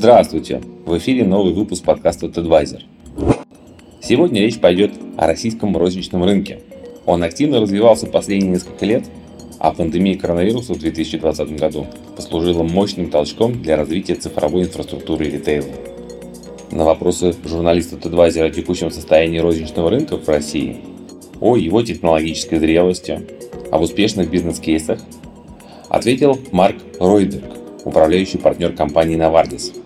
[0.00, 0.62] Здравствуйте!
[0.86, 2.84] В эфире новый выпуск подкаста TEDvisor.
[4.00, 6.60] Сегодня речь пойдет о российском розничном рынке.
[7.04, 9.04] Он активно развивался последние несколько лет,
[9.58, 11.86] а пандемия коронавируса в 2020 году
[12.16, 15.68] послужила мощным толчком для развития цифровой инфраструктуры ритейла.
[16.70, 20.78] На вопросы журналиста TEDvisor о текущем состоянии розничного рынка в России,
[21.42, 23.20] о его технологической зрелости,
[23.70, 24.98] об успешных бизнес-кейсах,
[25.90, 27.52] ответил Марк Ройберг,
[27.84, 29.79] управляющий партнер компании Novartis,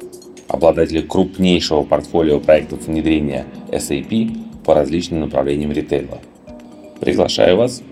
[0.49, 6.19] обладатель крупнейшего портфолио проектов внедрения SAP по различным направлениям ритейла.
[7.01, 7.83] Приглашаю вас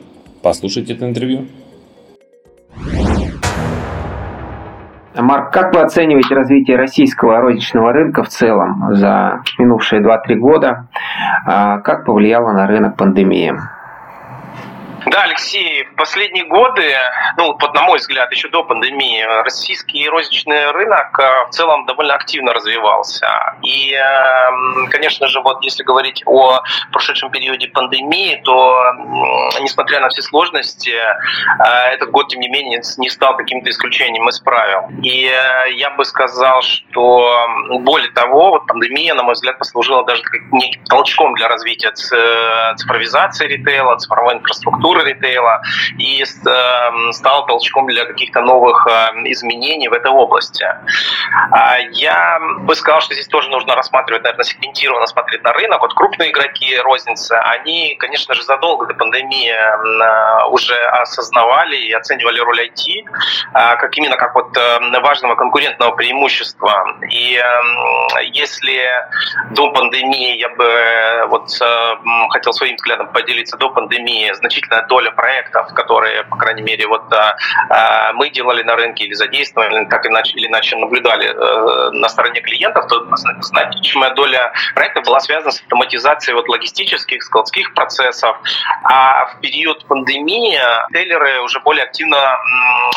[0.43, 1.47] послушать это интервью.
[5.15, 10.89] Марк, как вы оцениваете развитие российского розничного рынка в целом за минувшие 2-3 года?
[11.47, 13.82] А как повлияла на рынок пандемия?
[15.13, 16.97] Да, Алексей, последние годы,
[17.37, 22.15] ну, вот на мой взгляд, еще до пандемии, российский розничный рынок э, в целом довольно
[22.15, 23.29] активно развивался.
[23.63, 28.95] И, эм, конечно же, вот если говорить о прошедшем периоде пандемии, то,
[29.61, 34.41] несмотря на все сложности, э, этот год, тем не менее, не стал каким-то исключением из
[34.41, 34.89] правил.
[35.03, 37.49] И э, я бы сказал, что
[37.81, 43.97] более того, вот пандемия, на мой взгляд, послужила даже неким толчком для развития цифровизации ритейла,
[43.97, 45.63] цифровой инфраструктуры, ритейла
[45.99, 50.67] и эм, стал толчком для каких-то новых эм, изменений в этой области.
[51.53, 55.81] А я бы сказал, что здесь тоже нужно рассматривать, наверное, сегментированно смотреть на рынок.
[55.81, 62.41] Вот крупные игроки розницы, они, конечно же, задолго до пандемии э, уже осознавали и оценивали
[62.41, 66.85] роль IT э, как именно как вот э, важного конкурентного преимущества.
[67.11, 68.83] И эм, если
[69.51, 71.51] до пандемии я бы вот
[72.31, 78.13] хотел своим взглядом поделиться, до пандемии значительно доля проектов, которые, по крайней мере, вот э,
[78.13, 82.89] мы делали на рынке или задействовали, так иначе, или иначе наблюдали э, на стороне клиентов,
[82.89, 88.37] то значительная доля проектов была связана с автоматизацией вот логистических, складских процессов.
[88.85, 90.61] А в период пандемии
[90.93, 92.19] тейлеры уже более активно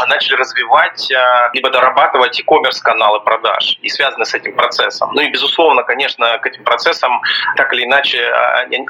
[0.09, 5.11] начали развивать э, либо дорабатывать e-commerce каналы продаж и связаны с этим процессом.
[5.13, 7.21] Ну и, безусловно, конечно, к этим процессам
[7.55, 8.19] так или иначе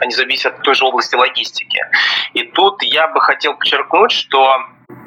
[0.01, 1.85] они зависят от той же области логистики.
[2.33, 4.57] И тут я бы хотел подчеркнуть, что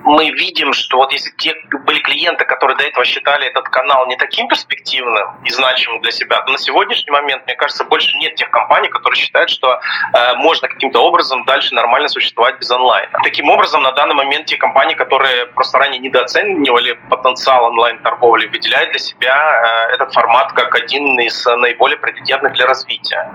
[0.04, 1.54] мы видим, что вот если те
[1.84, 6.41] были клиенты, которые до этого считали этот канал не таким перспективным и значимым для себя,
[6.42, 9.81] то на сегодняшний момент, мне кажется, больше нет тех компаний, которые считают, что
[10.14, 13.08] э, можно каким-то образом дальше нормально существовать без онлайн.
[13.25, 19.00] Таким образом, на данный момент те компании, которые просто ранее недооценивали потенциал онлайн-торговли, выделяют для
[19.00, 23.31] себя э, этот формат как один из наиболее приоритетных для развития.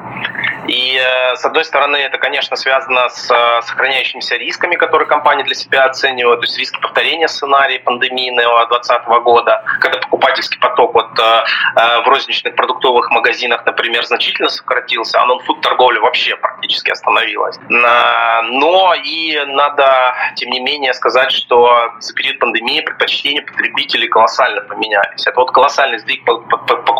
[0.67, 5.55] И, э, с одной стороны, это, конечно, связано с э, сохраняющимися рисками, которые компании для
[5.55, 11.43] себя оценивают, есть риски повторения сценария пандемийного 2020 года, когда покупательский поток вот, э,
[12.05, 17.57] в розничных продуктовых магазинах, например, значительно сократился, а нон-фуд торговля вообще практически остановилась.
[17.69, 25.27] Но и надо, тем не менее, сказать, что за период пандемии предпочтения потребителей колоссально поменялись.
[25.27, 26.23] Это вот колоссальный сдвиг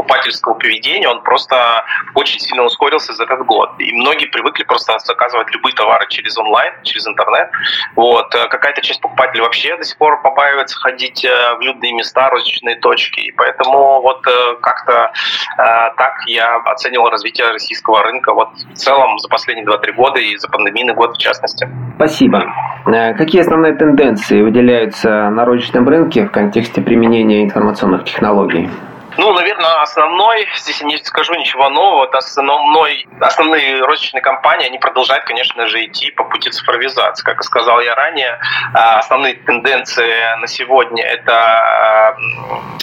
[0.04, 3.72] покупательского поведения, он просто очень сильно ускорился за этот год.
[3.80, 7.50] И многие привыкли просто заказывать любые товары через онлайн, через интернет.
[7.96, 8.34] Вот.
[8.36, 12.76] Э, какая-то часть покупателей вообще до сих пор побаивается ходить э, в людные места, розничные
[12.76, 13.22] точки.
[13.22, 15.12] И поэтому вот э, как-то
[15.98, 20.48] так я оценивал развитие российского рынка вот в целом за последние 2-3 года и за
[20.48, 21.68] пандемийный год в частности.
[21.96, 22.44] Спасибо.
[22.86, 28.70] Какие основные тенденции выделяются на розничном рынке в контексте применения информационных технологий?
[29.18, 35.26] Ну, наверное, основной, здесь я не скажу ничего нового, основной, основные розничные компании, они продолжают,
[35.26, 37.24] конечно же, идти по пути цифровизации.
[37.24, 38.40] Как и сказал я ранее,
[38.74, 42.16] а, основные тенденции на сегодня– это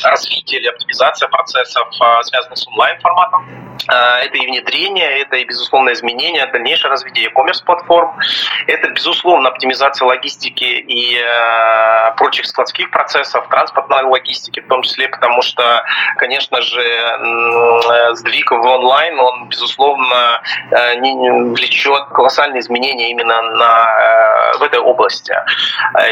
[0.02, 3.69] развитие или оптимизация процессов, а, связанных с онлайн-форматом.
[3.88, 8.16] Это и внедрение, это и, безусловно, изменение, дальнейшее развитие e-commerce платформ.
[8.66, 11.24] Это, безусловно, оптимизация логистики и
[12.16, 15.82] прочих складских процессов, транспортной логистики в том числе, потому что
[16.16, 20.40] конечно же, э, сдвиг в онлайн, он, безусловно,
[20.70, 25.34] э, влечет колоссальные изменения именно на, э, в этой области.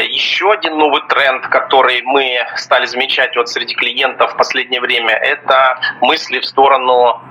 [0.09, 5.79] Еще один новый тренд, который мы стали замечать вот среди клиентов в последнее время, это
[6.01, 7.21] мысли в сторону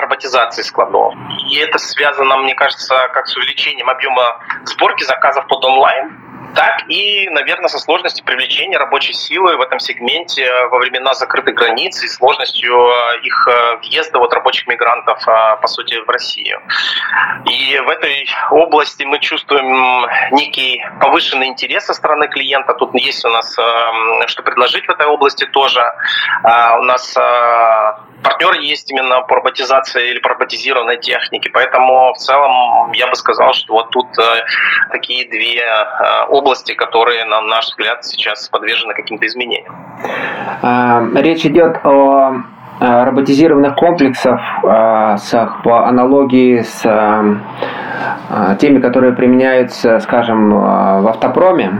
[0.00, 1.14] роботизации складов.
[1.50, 7.28] И это связано, мне кажется, как с увеличением объема сборки заказов под онлайн, так и,
[7.30, 12.74] наверное, со сложностью привлечения рабочей силы в этом сегменте во времена закрытых границ и сложностью
[13.22, 13.48] их
[13.82, 16.60] въезда вот рабочих мигрантов, по сути, в Россию.
[17.46, 22.74] И в этой области мы чувствуем некий повышенный интерес со стороны клиента.
[22.74, 23.56] Тут есть у нас
[24.26, 25.82] что предложить в этой области тоже.
[26.44, 27.16] У нас
[28.22, 31.50] партнеры есть именно по роботизации или по роботизированной технике.
[31.50, 34.44] Поэтому в целом я бы сказал, что вот тут э,
[34.90, 39.74] такие две э, области, которые, на наш взгляд, сейчас подвержены каким-то изменениям.
[40.62, 42.42] А, речь идет о
[42.80, 46.80] роботизированных комплексов по аналогии с
[48.58, 51.74] теми, которые применяются, скажем, в автопроме.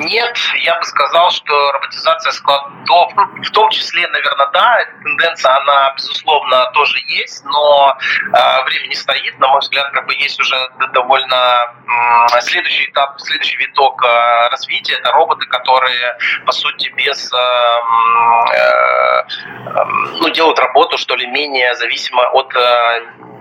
[0.00, 6.70] Нет, я бы сказал, что роботизация складов, в том числе, наверное, да, тенденция, она, безусловно,
[6.72, 7.94] тоже есть, но
[8.32, 10.56] э, время не стоит, на мой взгляд, как бы есть уже
[10.94, 11.74] довольно
[12.32, 16.16] э, следующий этап, следующий виток э, развития, это роботы, которые,
[16.46, 17.78] по сути, без, э,
[18.54, 19.22] э,
[20.20, 23.00] ну, делают работу, что ли, менее зависимо от э,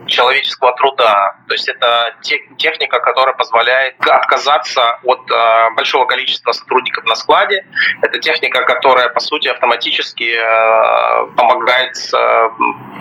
[0.09, 1.35] человеческого труда.
[1.47, 2.13] То есть это
[2.57, 7.65] техника, которая позволяет отказаться от э, большого количества сотрудников на складе.
[8.01, 12.49] Это техника, которая, по сути, автоматически э, помогает э,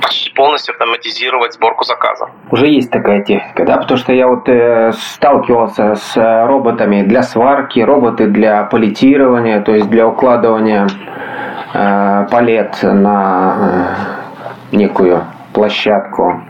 [0.03, 2.31] почти полностью автоматизировать сборку заказов.
[2.51, 3.79] Уже есть такая техника, да?
[3.79, 4.49] Потому что я вот
[4.95, 10.89] сталкивался с роботами для сварки, роботы для палетирования, то есть для укладывания
[11.73, 13.97] палет на
[14.73, 15.27] некую
[15.59, 16.41] площадку.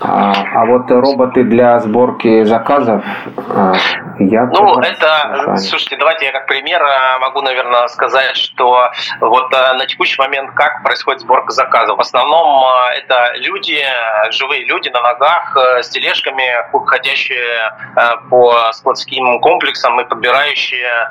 [0.00, 3.04] А, а вот роботы для сборки заказов
[3.50, 3.74] а,
[4.18, 4.46] я...
[4.46, 8.90] Ну, это, слушайте, давайте я как пример а, могу, наверное, сказать, что
[9.20, 11.98] вот на текущий момент как происходит сборка заказов.
[11.98, 12.64] В основном
[12.96, 13.82] это люди,
[14.30, 16.44] живые люди на ногах с тележками,
[16.86, 17.72] ходящие
[18.30, 21.10] по складским комплексам и подбирающие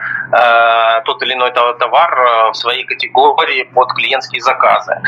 [1.05, 4.99] тот или иной товар в своей категории под клиентские заказы.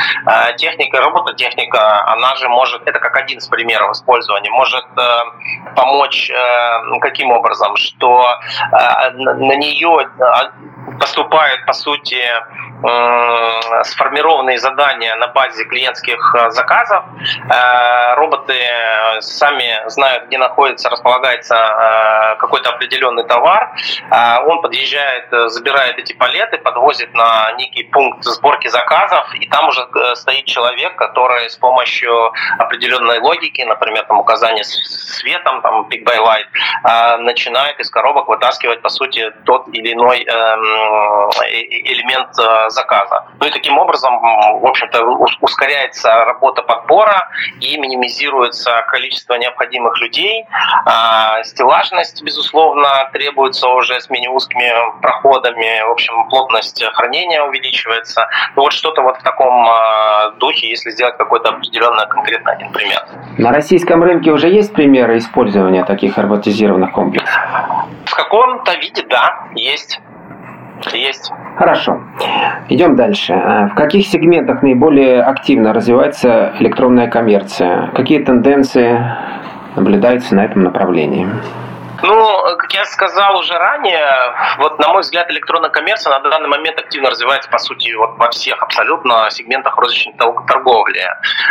[0.56, 5.18] Техника, робототехника, она же может, это как один из примеров использования, может э,
[5.74, 8.34] помочь э, каким образом, что
[8.72, 10.08] э, на нее
[10.98, 12.22] поступают, по сути,
[13.84, 17.04] сформированные задания на базе клиентских заказов.
[18.16, 18.54] Роботы
[19.20, 23.70] сами знают, где находится, располагается какой-то определенный товар.
[24.46, 30.46] Он подъезжает, забирает эти палеты, подвозит на некий пункт сборки заказов, и там уже стоит
[30.46, 32.09] человек, который с помощью
[32.58, 38.88] определенной логики, например, там указания светом, там pick by light, начинает из коробок вытаскивать, по
[38.88, 41.30] сути, тот или иной эм,
[41.90, 43.24] элемент э, заказа.
[43.38, 44.18] Ну и таким образом,
[44.60, 45.04] в общем-то,
[45.40, 47.28] ускоряется работа подбора
[47.60, 50.44] и минимизируется количество необходимых людей.
[50.86, 55.82] А, стеллажность, безусловно, требуется уже с менее узкими проходами.
[55.88, 58.28] В общем, плотность хранения увеличивается.
[58.56, 63.00] Ну вот что-то вот в таком э, духе, если сделать какой-то определенный конкретно один пример.
[63.38, 67.40] На российском рынке уже есть примеры использования таких роботизированных комплексов?
[68.04, 70.00] В каком-то виде, да, есть.
[70.92, 71.30] Есть.
[71.56, 72.00] Хорошо.
[72.68, 73.34] Идем дальше.
[73.34, 77.90] А в каких сегментах наиболее активно развивается электронная коммерция?
[77.94, 78.98] Какие тенденции
[79.76, 81.28] наблюдаются на этом направлении?
[82.02, 84.08] Ну, как я сказал уже ранее,
[84.58, 88.30] вот на мой взгляд, электронная коммерция на данный момент активно развивается, по сути, вот во
[88.30, 91.06] всех абсолютно сегментах розничной торговли.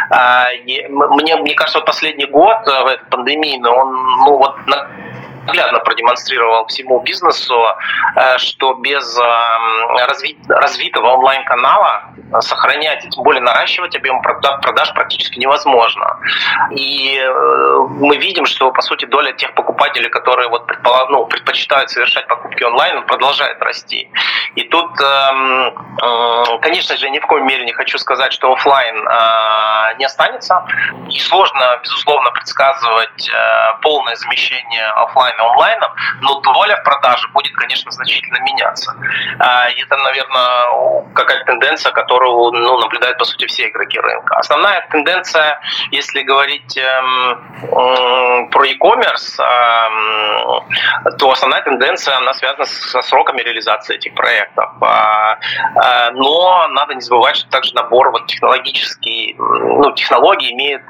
[0.09, 3.93] А, мне, мне кажется, вот последний год э, в этой пандемии, он,
[4.25, 4.55] ну вот
[5.49, 7.59] наглядно продемонстрировал всему бизнесу,
[8.15, 9.23] э, что без э,
[10.47, 16.19] развитого онлайн-канала сохранять, тем более наращивать объем продаж практически невозможно.
[16.71, 20.69] И э, мы видим, что, по сути, доля тех покупателей, которые вот
[21.09, 24.09] ну, предпочитают совершать покупки онлайн, продолжает расти.
[24.55, 28.95] И тут, эм, конечно же, ни в коем мере не хочу сказать, что офлайн
[29.97, 30.65] не останется.
[31.09, 33.31] И сложно, безусловно, предсказывать
[33.81, 35.91] полное замещение офлайн онлайном,
[36.21, 38.93] но доля в продаже будет, конечно, значительно меняться.
[39.39, 44.35] А, это, наверное, какая-то тенденция, которую ну, наблюдают, по сути, все игроки рынка.
[44.37, 45.59] Основная тенденция,
[45.91, 54.13] если говорить эм, про e-commerce, эм, то основная тенденция, она связана со сроками реализации этих
[54.13, 54.69] проектов.
[54.81, 55.37] А,
[55.75, 60.83] а, но надо не забывать, что также набор вот, технологический ну, технологии имеют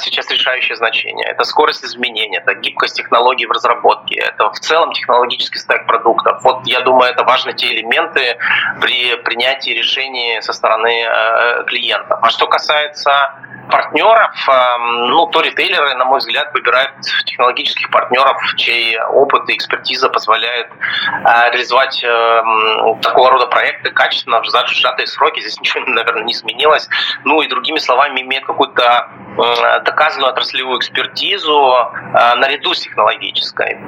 [0.00, 1.26] сейчас решающее значение.
[1.26, 6.42] Это скорость изменения, это гибкость технологий в разработке, это в целом технологический стек продуктов.
[6.42, 8.36] Вот я думаю, это важны те элементы
[8.80, 11.06] при принятии решений со стороны
[11.66, 12.18] клиента.
[12.20, 13.32] А что касается
[13.70, 16.92] партнеров, эм, ну, то ритейлеры, на мой взгляд, выбирают
[17.24, 24.44] технологических партнеров, чей опыт и экспертиза позволяет э, реализовать эм, такого рода проекты качественно, в
[24.44, 25.40] сжатые сроки.
[25.40, 26.88] Здесь ничего, наверное, не изменилось.
[27.24, 29.08] Ну и другими словами, имеет какую-то
[29.84, 31.74] доказанную отраслевую экспертизу
[32.12, 33.78] э, наряду с технологической.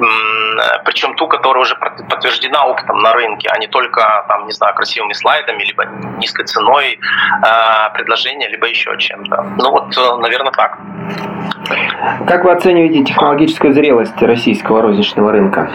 [0.87, 5.13] Причем ту, которая уже подтверждена опытом на рынке, а не только, там, не знаю, красивыми
[5.13, 5.85] слайдами, либо
[6.19, 6.99] низкой ценой
[7.93, 9.43] предложения, либо еще чем-то.
[9.59, 10.79] Ну вот, э, наверное, так.
[12.27, 15.71] Как вы оцениваете технологическую зрелость российского розничного рынка?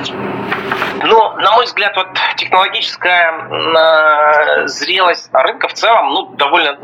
[1.03, 6.77] Ну, на мой взгляд, вот технологическая э, зрелость рынка в целом ну, довольно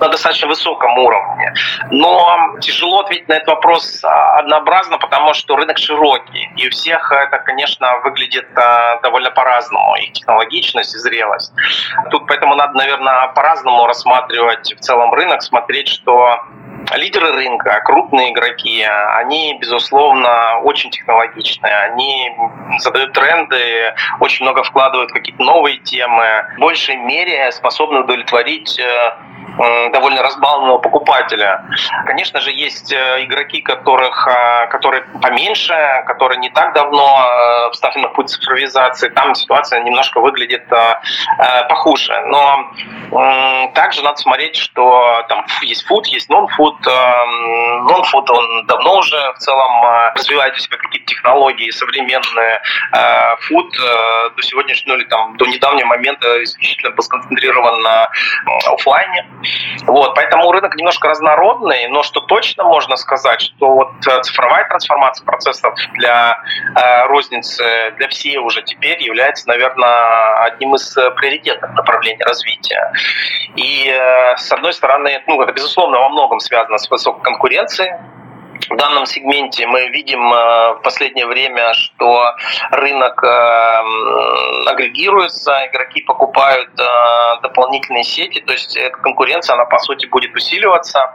[0.00, 1.52] на достаточно высоком уровне.
[1.90, 4.00] Но тяжело ответить на этот вопрос
[4.38, 6.48] однообразно, потому что рынок широкий.
[6.56, 9.96] И у всех это, конечно, выглядит э, довольно по-разному.
[9.96, 11.52] И технологичность, и зрелость.
[12.10, 16.38] Тут поэтому надо, наверное, по-разному рассматривать в целом рынок, смотреть, что
[16.92, 18.84] лидеры рынка, крупные игроки,
[19.16, 21.74] они, безусловно, очень технологичные.
[21.74, 22.32] Они
[22.78, 29.12] задают тренды, очень много вкладывают в какие-то новые темы, в большей мере способны удовлетворить э,
[29.92, 31.64] довольно разбалованного покупателя.
[32.06, 35.74] Конечно же, есть э, игроки, которых, э, которые поменьше,
[36.06, 39.08] которые не так давно встали на путь цифровизации.
[39.10, 40.64] Там ситуация немножко выглядит
[41.68, 42.20] похуже.
[42.26, 42.70] Но
[43.74, 46.76] также надо смотреть, что там есть фуд, есть нон-фуд.
[46.86, 49.70] Нон-фуд, он давно уже в целом
[50.14, 52.60] развивает у себя какие-то технологии современные.
[53.40, 53.72] Фуд
[54.36, 58.08] до сегодняшнего или там до недавнего момента исключительно был сконцентрирован на
[58.72, 59.26] офлайне.
[59.82, 65.24] Вот, поэтому рынок немножко разнородный, но что точно можно сказать, что вот э, цифровая трансформация
[65.24, 66.38] процессов для
[66.76, 72.92] э, розницы, для всей уже теперь является, наверное, одним из приоритетных направлений развития.
[73.56, 77.92] И э, с одной стороны, ну, это безусловно во многом связано с высокой конкуренцией,
[78.70, 82.34] в данном сегменте мы видим э, в последнее время, что
[82.70, 83.82] рынок э,
[84.66, 91.12] агрегируется, игроки покупают э, дополнительные сети, то есть эта конкуренция, она по сути будет усиливаться,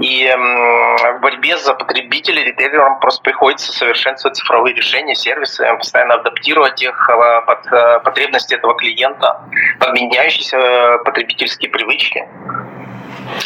[0.00, 7.10] и в борьбе за потребителей ритейлерам просто приходится совершенствовать цифровые решения, сервисы, постоянно адаптировать их
[7.46, 9.40] под потребности этого клиента,
[9.78, 12.26] под меняющиеся потребительские привычки.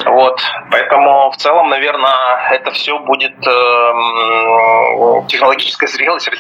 [0.07, 0.41] Вот,
[0.95, 3.93] поэтому в целом, наверное, это все будет э,
[5.29, 6.31] технологическая зрелость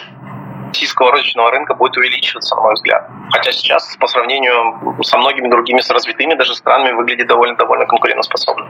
[0.68, 3.08] российского розничного рынка будет увеличиваться, на мой взгляд.
[3.30, 8.66] Хотя сейчас по сравнению со многими другими с развитыми даже странами выглядит довольно-довольно конкурентоспособно.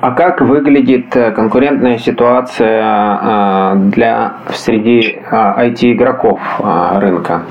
[0.00, 7.42] А как выглядит э, конкурентная ситуация э, для среди IT-игроков э, рынка?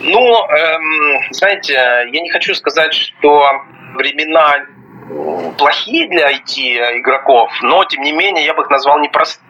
[0.00, 3.44] Ну, эм, знаете, я не хочу сказать, что
[3.94, 4.64] времена
[5.58, 9.41] плохие для IT-игроков, но, тем не менее, я бы их назвал непростыми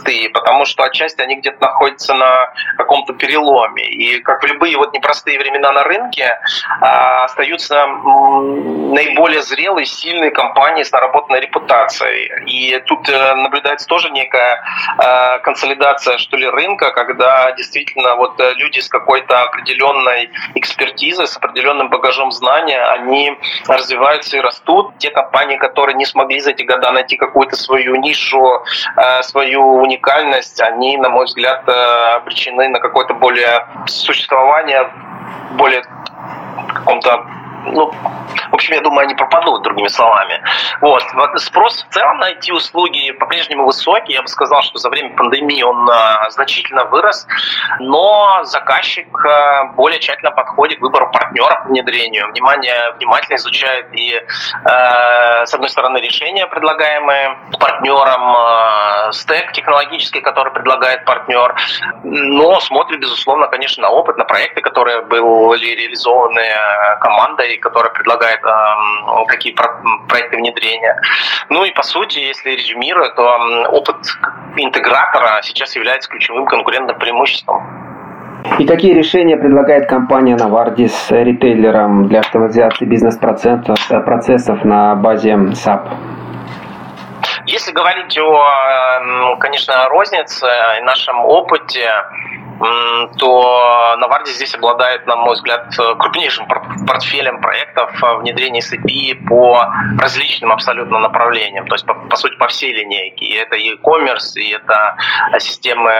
[0.00, 3.88] непростые, потому что отчасти они где-то находятся на каком-то переломе.
[3.88, 6.38] И как в любые вот непростые времена на рынке,
[6.80, 12.30] а, остаются наиболее зрелые, сильные компании с наработанной репутацией.
[12.46, 14.62] И тут э, наблюдается тоже некая
[14.98, 21.36] а, консолидация, что ли, рынка, когда действительно вот э, люди с какой-то определенной экспертизой, с
[21.36, 23.36] определенным багажом знания, они
[23.68, 24.98] развиваются и растут.
[24.98, 28.62] Те компании, которые не смогли за эти года найти какую-то свою нишу,
[28.96, 34.88] э, свою уникальность, они, на мой взгляд, э, обречены на какое-то более существование,
[35.52, 35.82] более
[36.68, 37.26] каком-то
[37.66, 37.90] ну,
[38.50, 40.42] в общем, я думаю, они пропадут, другими словами.
[40.80, 41.02] Вот.
[41.36, 44.14] Спрос в целом на эти услуги по-прежнему высокий.
[44.14, 47.26] Я бы сказал, что за время пандемии он а, значительно вырос,
[47.78, 52.28] но заказчик а, более тщательно подходит к выбору партнера по внедрению.
[52.28, 54.20] Внимание, внимательно изучает и,
[54.64, 61.54] а, с одной стороны, решения, предлагаемые партнером, стек технологический, который предлагает партнер,
[62.04, 66.42] но смотрит, безусловно, конечно, на опыт, на проекты, которые были реализованы
[67.00, 69.54] командой и которая предлагает э, какие
[70.08, 70.96] проекты внедрения.
[71.48, 73.38] Ну и по сути, если резюмируя, то
[73.70, 73.96] опыт
[74.56, 77.90] интегратора сейчас является ключевым конкурентным преимуществом.
[78.58, 85.88] И какие решения предлагает компания Novartis ритейлерам для автоматизации бизнес-процессов процессов на базе SAP?
[87.46, 90.46] Если говорить о, конечно, рознице
[90.78, 91.90] и нашем опыте,
[93.18, 96.46] то Наварди здесь обладает, на мой взгляд, крупнейшим
[96.86, 97.90] портфелем проектов
[98.20, 99.66] внедрения SAP по
[99.98, 103.24] различным абсолютно направлениям, то есть, по, по сути, по всей линейке.
[103.24, 104.96] И это e-commerce, и это
[105.38, 105.90] системы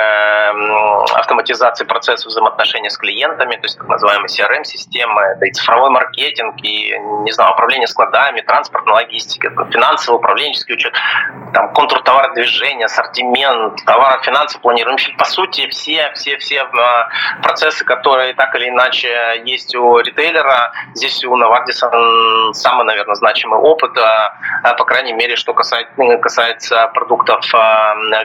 [1.14, 6.98] автоматизации процесса взаимоотношения с клиентами, то есть так называемые CRM-системы, это и цифровой маркетинг, и,
[7.22, 10.92] не знаю, управление складами, транспортная логистика, финансовый, управленческий учет,
[11.54, 14.90] там, контур товародвижения, ассортимент, товар, финансовое планирование.
[15.16, 17.08] По сути, все, все, все а,
[17.42, 21.90] процессы, которые так или иначе есть у ритейлера, здесь у Навардиса
[22.52, 27.44] самый, наверное, значимый опыт, а, а, по крайней мере, что касается продуктов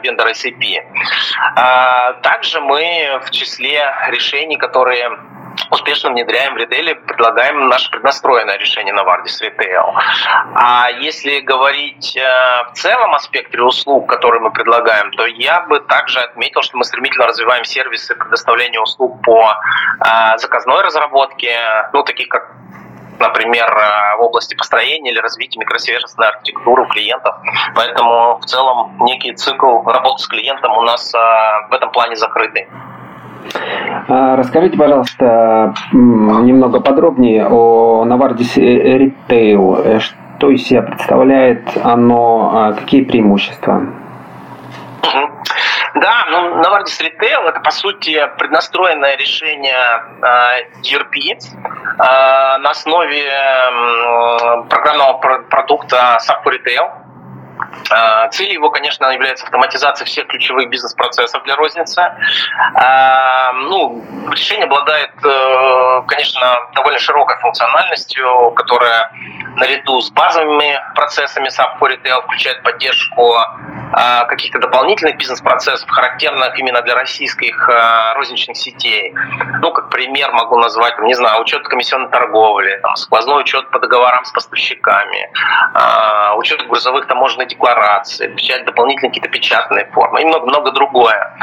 [0.01, 0.81] вендора SAP.
[2.21, 5.17] Также мы в числе решений, которые
[5.71, 9.93] успешно внедряем в ритейле, предлагаем наше преднастроенное решение на Vardis Retail.
[10.55, 15.79] А если говорить э, в целом о спектре услуг, которые мы предлагаем, то я бы
[15.79, 21.57] также отметил, что мы стремительно развиваем сервисы предоставления услуг по э, заказной разработке,
[21.93, 22.51] ну, таких как
[23.17, 27.35] например, э, в области построения или развития микросервисной архитектуры у клиентов.
[27.73, 32.67] Поэтому в целом некий цикл работы с клиентом у нас в этом плане закрытый.
[34.07, 39.81] А, расскажите, пожалуйста, немного подробнее о Навардис Retail.
[39.83, 43.81] Э, что из себя представляет оно, а какие преимущества?
[45.95, 51.39] Да, ну, Навардис Retail это, по сути, преднастроенное решение э, ERP
[51.97, 53.23] на основе
[54.69, 57.04] программного продукта SAP Retail а,
[58.31, 62.11] целью его, конечно, является автоматизация всех ключевых бизнес-процессов для розницы.
[62.75, 69.11] А, ну, решение обладает, э, конечно, довольно широкой функциональностью, которая
[69.55, 73.35] наряду с базовыми процессами SAP Retail включает поддержку
[74.27, 77.69] каких-то дополнительных бизнес-процессов, характерных именно для российских
[78.15, 79.13] розничных сетей.
[79.61, 84.25] Ну, как пример могу назвать, не знаю, учет комиссионной торговли, там, сквозной учет по договорам
[84.25, 85.29] с поставщиками,
[86.35, 91.37] учет грузовых таможенных декларации, печать дополнительные какие-то печатные формы и много-много другое.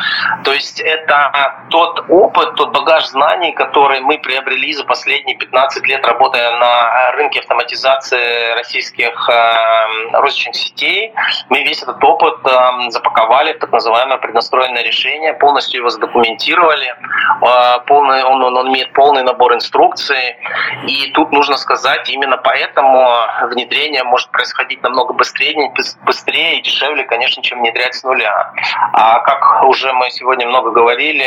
[0.44, 6.04] То есть это тот опыт, тот багаж знаний, который мы приобрели за последние 15 лет,
[6.06, 11.12] работая на рынке автоматизации российских э, розничных сетей.
[11.49, 16.94] Мы весь этот опыт э, запаковали в так называемое преднастроенное решение, полностью его задокументировали.
[17.42, 20.37] Э, полный, он, он, он имеет полный набор инструкций.
[20.87, 23.09] И тут нужно сказать, именно поэтому
[23.50, 25.54] внедрение может происходить намного быстрее,
[26.04, 28.52] быстрее и дешевле, конечно, чем внедрять с нуля.
[28.92, 31.26] А как уже мы сегодня много говорили,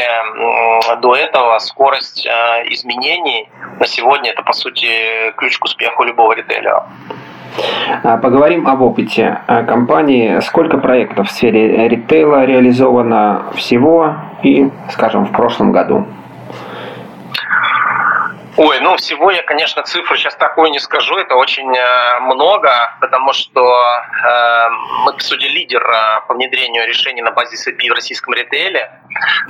[1.02, 2.30] до этого скорость э,
[2.70, 6.86] изменений на сегодня это, по сути, ключ к успеху любого ритейлера.
[8.04, 10.40] А, поговорим об опыте э, компании.
[10.42, 16.06] Сколько проектов в сфере ритейла реализовано всего и, скажем, в прошлом году?
[18.58, 23.34] Ой, ну всего я, конечно, цифру сейчас такую не скажу, это очень э, много, потому
[23.34, 24.70] что э,
[25.04, 25.84] мы, по сути, лидер
[26.28, 29.02] по внедрению решений на базе SAP в российском ритейле.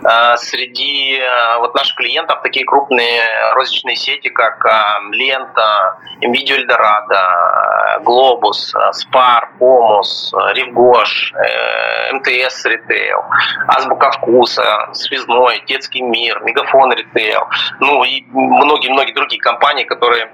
[0.04, 3.22] Э, среди э, вот наших клиентов такие крупные
[3.54, 4.72] розничные сети, как э,
[5.12, 13.24] Лента, Nvidia Eldorado, Globus, Spar, Помус, Ревгош, э, МТС Ритейл,
[13.68, 17.48] Азбука Вкуса, Связной, Детский мир, Мегафон Ритейл,
[17.80, 20.30] ну и многие многие другие компании, которые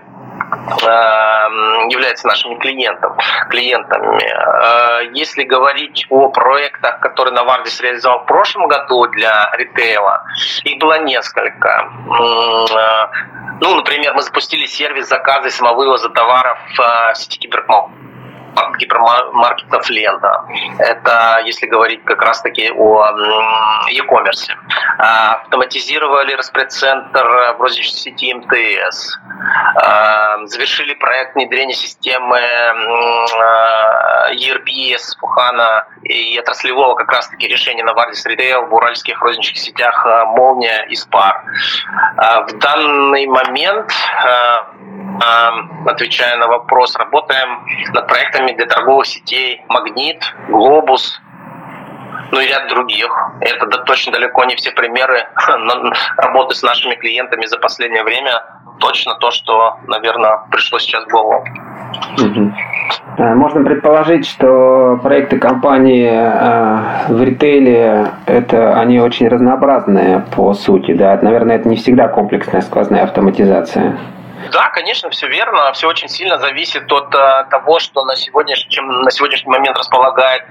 [1.90, 3.18] являются нашими клиентом,
[3.50, 4.24] клиентами.
[4.24, 10.24] Э, если говорить о проектах, которые Навардис реализовал в прошлом году для ритейла,
[10.64, 11.70] их было несколько.
[11.70, 13.08] Э,
[13.62, 17.92] ну, например, мы запустили сервис заказа и самовывоза товаров э, в сети кибермол
[18.78, 20.46] гипермаркетов лента.
[20.80, 23.06] Это если говорить как раз-таки о
[23.90, 24.52] e-commerce.
[24.98, 27.26] А, автоматизировали распредцентр
[27.58, 29.18] в розничной сети МТС.
[29.76, 32.40] А, завершили проект внедрения системы
[34.32, 40.06] ERP с Фухана и отраслевого как раз-таки решения на Вардис Retail в уральских розничных сетях
[40.06, 41.44] а, Молния и Спар.
[42.48, 43.92] В данный момент
[45.86, 48.08] отвечая на вопрос, работаем над
[48.42, 51.22] проектами для торговых сетей «Магнит», «Глобус»,
[52.32, 53.10] ну и ряд других.
[53.42, 55.28] Это точно далеко не все примеры
[56.18, 58.42] работы с нашими клиентами за последнее время.
[58.80, 61.44] Точно то, что, наверное, пришло сейчас в голову.
[63.18, 70.94] Э, можно предположить, что проекты компании э, в ритейле это они очень разнообразные по сути,
[70.94, 71.20] да.
[71.22, 73.98] Наверное, это не всегда комплексная сквозная автоматизация.
[74.50, 75.72] Да, конечно, все верно.
[75.74, 80.44] Все очень сильно зависит от э, того, что на сегодняшний, чем на сегодняшний момент располагает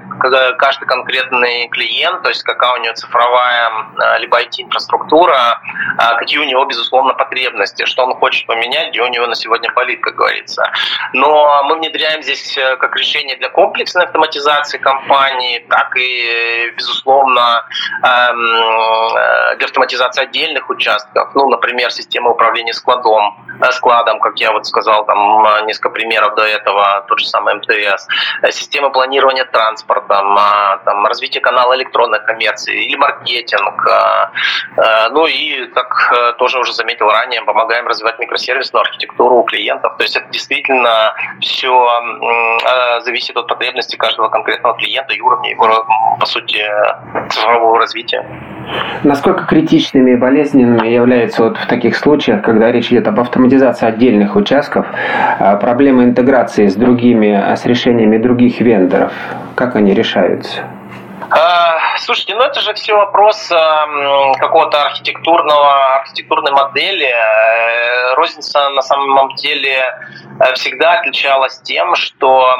[0.58, 5.60] каждый конкретный клиент, то есть какая у него цифровая э, либо IT-инфраструктура,
[5.98, 9.72] э, какие у него, безусловно, потребности, что он хочет поменять, где у него на сегодня
[9.72, 10.70] болит, как говорится.
[11.12, 17.64] Но мы внедряем здесь как решение для комплексной автоматизации компании, так и, безусловно,
[18.02, 21.30] эм, для автоматизации отдельных участков.
[21.34, 23.36] Ну, например, система управления складом,
[23.80, 28.06] складом, как я вот сказал, там несколько примеров до этого, тот же самый МТС,
[28.50, 30.22] система планирования транспорта,
[30.84, 33.86] там, развитие канала электронной коммерции или маркетинг.
[33.86, 34.32] А,
[34.76, 39.96] а, ну и, как э, тоже уже заметил ранее, помогаем развивать микросервисную архитектуру у клиентов.
[39.96, 45.86] То есть это действительно все а, зависит от потребностей каждого конкретного клиента и уровня его,
[46.18, 46.62] по сути,
[47.30, 48.26] цифрового развития.
[49.02, 54.36] Насколько критичными и болезненными являются вот в таких случаях, когда речь идет об автоматизации отдельных
[54.36, 54.86] участков,
[55.60, 59.12] проблемы интеграции с другими, с решениями других вендоров?
[59.54, 60.64] Как они решаются?
[61.98, 63.48] Слушайте, ну это же все вопрос
[64.38, 67.06] какого-то архитектурного, архитектурной модели.
[67.06, 69.84] Э, розница на самом деле
[70.40, 72.56] э, всегда отличалась тем, что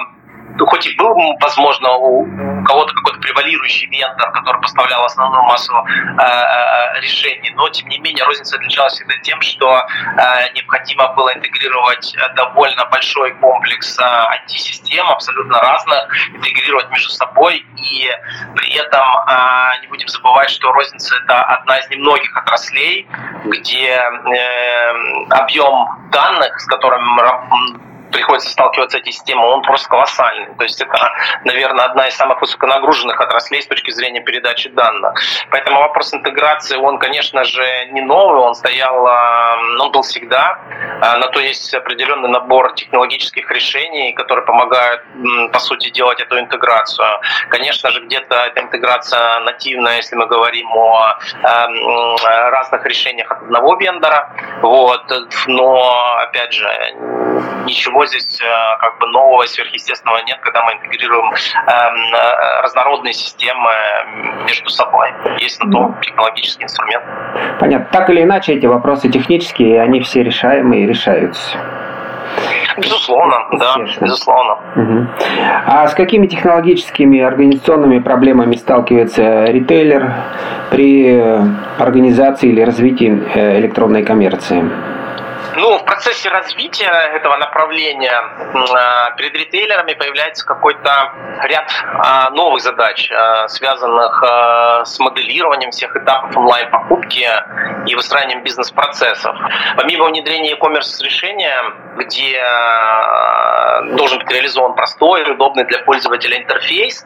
[0.61, 2.27] ну, хоть и был, возможно, у
[2.67, 8.23] кого-то какой-то превалирующий вендор, который поставлял основную массу э, э, решений, но, тем не менее,
[8.27, 15.59] розница отличалась всегда тем, что э, необходимо было интегрировать довольно большой комплекс э, IT-систем, абсолютно
[15.61, 18.11] разных, интегрировать между собой, и
[18.55, 23.09] при этом э, не будем забывать, что розница– это одна из немногих отраслей,
[23.47, 27.19] где э, объем данных, с которым
[28.11, 30.55] приходится сталкиваться с этой системой, он просто колоссальный.
[30.57, 31.13] То есть это,
[31.45, 35.21] наверное, одна из самых высоконагруженных отраслей с точки зрения передачи данных.
[35.51, 40.59] Поэтому вопрос интеграции, он, конечно же, не новый, он стоял, а, он был всегда.
[41.01, 45.03] На то есть определенный набор технологических решений, которые помогают,
[45.53, 47.07] по сути, делать эту интеграцию.
[47.49, 51.19] Конечно же, где-то эта интеграция нативная, если мы говорим о
[52.51, 54.31] разных решениях от одного вендора.
[54.63, 55.03] Вот.
[55.47, 56.69] Но, опять же,
[57.65, 63.71] ничего здесь э, как бы нового сверхъестественного нет, когда мы интегрируем эм, э, разнородные системы
[64.47, 65.13] между собой.
[65.39, 67.05] Есть на то технологический инструмент.
[67.59, 67.89] Понятно.
[67.93, 71.59] Так или иначе, эти вопросы технические, они все решаемые и решаются.
[72.77, 74.59] Безусловно, да, безусловно.
[74.77, 75.07] Угу.
[75.67, 80.13] А с какими технологическими организационными проблемами сталкивается ритейлер
[80.71, 81.21] при
[81.79, 84.65] организации или развитии э, электронной коммерции?
[85.57, 93.11] Ну, в процессе развития этого направления а, перед ритейлерами появляется какой-то ряд а, новых задач,
[93.11, 94.23] а, связанных
[94.85, 97.27] с моделированием всех этапов онлайн-покупки
[97.91, 99.35] и выстраиванием бизнес-процессов.
[99.77, 101.57] Помимо внедрения e-commerce решения,
[101.97, 102.41] где
[103.97, 107.05] должен быть реализован простой удобный для пользователя интерфейс,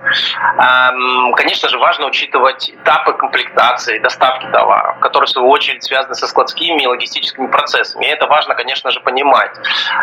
[1.36, 6.82] конечно же, важно учитывать этапы комплектации, доставки товаров, которые, в свою очередь, связаны со складскими
[6.82, 8.06] и логистическими процессами.
[8.06, 9.52] И это важно, конечно же, понимать.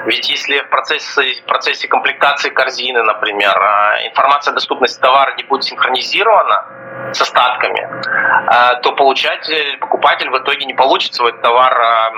[0.05, 5.43] Ведь если в процессе, в процессе комплектации корзины, например, а, информация о доступности товара не
[5.43, 6.65] будет синхронизирована,
[7.13, 7.88] с остатками,
[8.47, 12.12] а, то получатель, покупатель в итоге не получит свой товар а,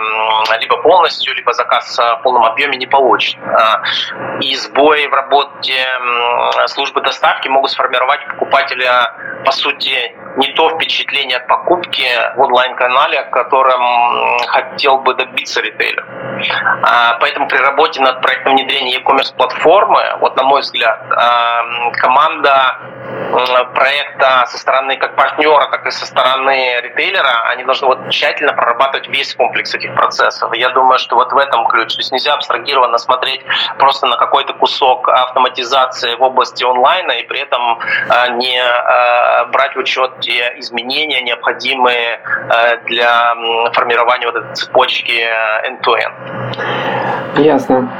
[0.59, 3.39] либо полностью, либо заказ в полном объеме не получит.
[4.41, 5.87] И сбои в работе
[6.67, 9.13] службы доставки могут сформировать у покупателя,
[9.45, 16.05] по сути, не то впечатление от покупки в онлайн-канале, которым хотел бы добиться ритейлер.
[16.83, 21.07] А, поэтому при работе над проектом внедрения e-commerce платформы, вот на мой взгляд,
[21.93, 22.77] команда
[23.73, 29.07] проекта со стороны как партнера, так и со стороны ритейлера, они должны вот тщательно прорабатывать
[29.07, 30.53] весь комплекс этих процессов.
[30.53, 31.93] я думаю, что вот в этом ключ.
[31.93, 33.41] То есть нельзя абстрагированно смотреть
[33.77, 39.75] просто на какой-то кусок автоматизации в области онлайна и при этом а, не а, брать
[39.75, 42.19] в учет те изменения, необходимые
[42.85, 43.35] для
[43.73, 45.27] формирования вот этой цепочки
[45.67, 47.41] end-to-end.
[47.41, 47.91] Ясно.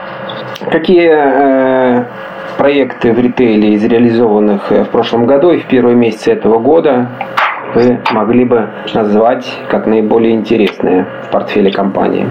[0.72, 2.06] Какие э,
[2.58, 7.10] проекты в ритейле из реализованных э, в прошлом году и в первые месяцы этого года
[7.74, 12.28] вы могли бы назвать как наиболее интересные в портфеле компании?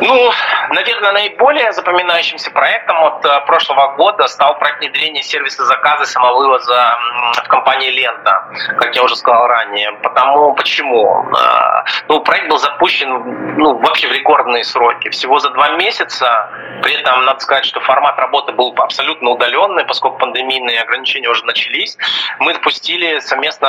[0.00, 0.30] Ну,
[0.70, 6.98] наверное, наиболее запоминающимся проектом от э, прошлого года стал проект внедрения сервиса заказа самовывоза
[7.44, 8.44] в компании «Лента»,
[8.78, 9.92] как я уже сказал ранее.
[10.02, 11.26] Потому, почему?
[11.32, 15.08] Э, ну, проект был запущен ну, вообще в рекордные сроки.
[15.10, 16.50] Всего за два месяца.
[16.82, 21.96] При этом, надо сказать, что формат работы был абсолютно удаленный, поскольку пандемийные ограничения уже начались.
[22.38, 23.68] Мы запустили совместно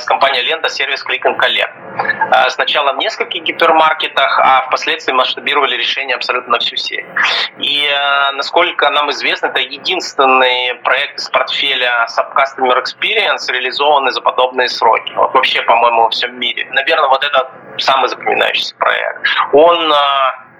[0.00, 1.72] с компанией «Лента» сервис Click and Collect.
[2.32, 7.04] Э, сначала в нескольких гипермаркетах, а впоследствии масштабировали решение абсолютно на всю сеть.
[7.58, 7.88] И,
[8.34, 15.12] насколько нам известно, это единственный проект из портфеля Sub Customer Experience, реализованный за подобные сроки.
[15.14, 16.66] Вот вообще, по-моему, во всем мире.
[16.70, 19.26] Наверное, вот это самый запоминающийся проект.
[19.52, 19.92] Он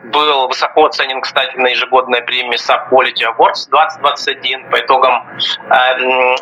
[0.05, 4.70] был высоко оценен, кстати, на ежегодной премии Sub Quality Awards 2021.
[4.70, 5.75] По итогам э,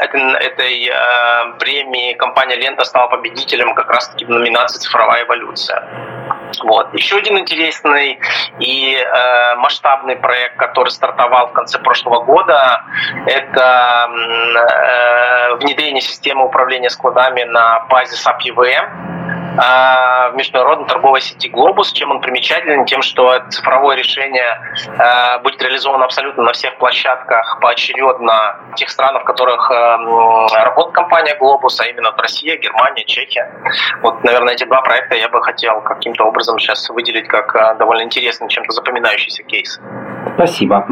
[0.01, 6.20] этой, этой э, премии компания Лента стала победителем как раз-таки в номинации «Цифровая эволюция».
[6.63, 6.93] Вот.
[6.95, 8.19] Еще один интересный
[8.59, 12.83] и э, масштабный проект, который стартовал в конце прошлого года,
[13.27, 19.20] это э, внедрение системы управления складами на базе SAP EVM
[19.61, 21.93] в международной торговой сети «Глобус».
[21.93, 22.87] Чем он примечателен?
[22.87, 29.23] Тем, что цифровое решение э, будет реализовано абсолютно на всех площадках поочередно в тех странах,
[29.23, 29.75] в которых э,
[30.65, 33.51] работает компания «Глобус», а именно Россия, Германия, Чехия.
[34.03, 38.03] Вот, наверное, эти два проекта я бы хотел каким-то образом сейчас выделить как э, довольно
[38.03, 39.79] интересный, чем-то запоминающийся кейс.
[40.37, 40.87] Спасибо.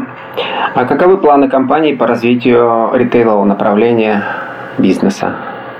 [0.75, 4.23] А каковы планы компании по развитию ритейлового направления
[4.77, 5.35] бизнеса?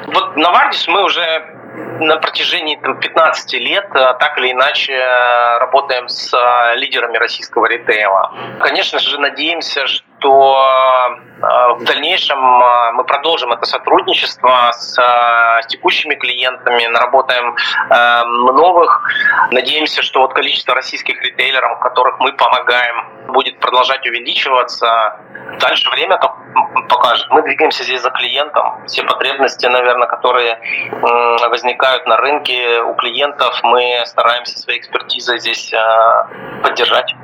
[0.08, 1.59] Вот на Вардис мы уже
[2.00, 7.66] на протяжении там, 15 лет э, так или иначе э, работаем с э, лидерами российского
[7.66, 8.34] ритейла.
[8.60, 14.98] Конечно же, надеемся, что в дальнейшем мы продолжим это сотрудничество с
[15.68, 17.56] текущими клиентами, наработаем
[18.56, 19.02] новых.
[19.52, 25.20] Надеемся, что вот количество российских ритейлеров, которых мы помогаем, будет продолжать увеличиваться.
[25.60, 26.20] Дальше время
[26.90, 27.30] покажет.
[27.30, 28.86] Мы двигаемся здесь за клиентом.
[28.88, 30.60] Все потребности, наверное, которые
[31.50, 35.74] возникают на рынке у клиентов, мы стараемся своей экспертизой здесь
[36.64, 37.16] поддержать.